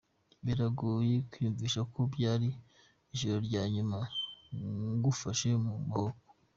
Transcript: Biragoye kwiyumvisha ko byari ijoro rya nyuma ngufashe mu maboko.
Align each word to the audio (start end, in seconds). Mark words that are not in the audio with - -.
Biragoye 0.45 1.15
kwiyumvisha 1.29 1.81
ko 1.93 1.99
byari 2.13 2.47
ijoro 3.13 3.37
rya 3.47 3.63
nyuma 3.73 3.99
ngufashe 4.97 5.49
mu 5.63 5.71
maboko. 5.85 6.21